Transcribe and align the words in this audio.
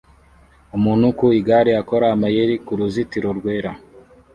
Umuntu 0.77 1.05
ku 1.17 1.25
igare 1.39 1.71
akora 1.81 2.05
amayeri 2.15 2.55
kuruzitiro 2.65 3.29
rwera 3.37 3.71